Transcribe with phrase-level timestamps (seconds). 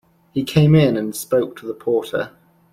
[0.33, 2.31] He came in and spoke to the porter.